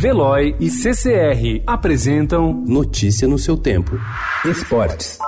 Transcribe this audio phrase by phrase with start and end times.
[0.00, 4.00] Veloy e CCR apresentam Notícia no seu tempo.
[4.46, 5.18] Esportes.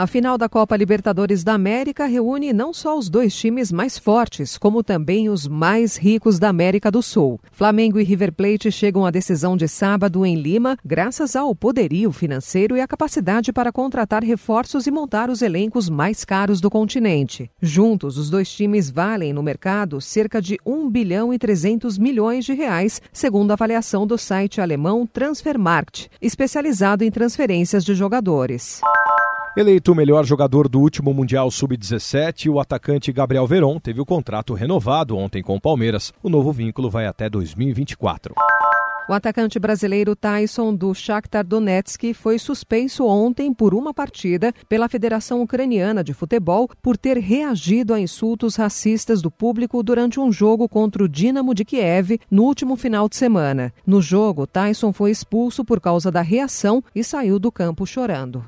[0.00, 4.56] A final da Copa Libertadores da América reúne não só os dois times mais fortes,
[4.56, 7.38] como também os mais ricos da América do Sul.
[7.52, 12.78] Flamengo e River Plate chegam à decisão de sábado em Lima, graças ao poderio financeiro
[12.78, 17.50] e à capacidade para contratar reforços e montar os elencos mais caros do continente.
[17.60, 22.54] Juntos, os dois times valem no mercado cerca de 1 bilhão e 300 milhões de
[22.54, 28.80] reais, segundo a avaliação do site alemão Transfermarkt, especializado em transferências de jogadores.
[29.56, 34.54] Eleito o melhor jogador do último Mundial Sub-17, o atacante Gabriel Veron teve o contrato
[34.54, 36.12] renovado ontem com o Palmeiras.
[36.22, 38.32] O novo vínculo vai até 2024.
[39.08, 45.42] O atacante brasileiro Tyson do Shakhtar Donetsk foi suspenso ontem por uma partida pela Federação
[45.42, 51.02] Ucraniana de Futebol por ter reagido a insultos racistas do público durante um jogo contra
[51.02, 53.72] o Dinamo de Kiev no último final de semana.
[53.84, 58.44] No jogo, Tyson foi expulso por causa da reação e saiu do campo chorando.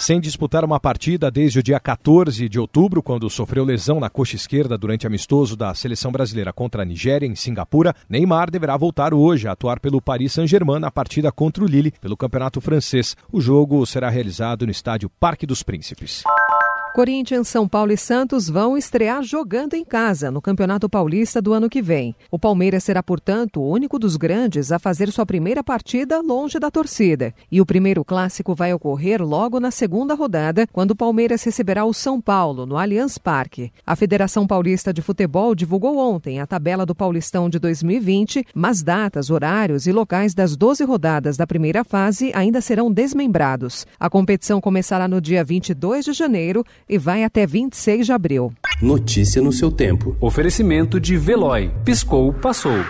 [0.00, 4.34] Sem disputar uma partida desde o dia 14 de outubro, quando sofreu lesão na coxa
[4.34, 9.46] esquerda durante amistoso da seleção brasileira contra a Nigéria em Singapura, Neymar deverá voltar hoje
[9.46, 13.14] a atuar pelo Paris Saint-Germain na partida contra o Lille pelo Campeonato Francês.
[13.30, 16.24] O jogo será realizado no estádio Parque dos Príncipes.
[16.92, 21.70] Corinthians, São Paulo e Santos vão estrear jogando em casa no Campeonato Paulista do ano
[21.70, 22.16] que vem.
[22.30, 26.68] O Palmeiras será, portanto, o único dos grandes a fazer sua primeira partida longe da
[26.68, 27.32] torcida.
[27.50, 31.94] E o primeiro clássico vai ocorrer logo na segunda rodada, quando o Palmeiras receberá o
[31.94, 33.72] São Paulo no Allianz Parque.
[33.86, 39.30] A Federação Paulista de Futebol divulgou ontem a tabela do Paulistão de 2020, mas datas,
[39.30, 43.86] horários e locais das 12 rodadas da primeira fase ainda serão desmembrados.
[43.98, 48.52] A competição começará no dia 22 de janeiro e vai até 26 de abril.
[48.80, 50.16] Notícia no seu tempo.
[50.20, 51.70] Oferecimento de Veloy.
[51.84, 52.84] Piscou, passou.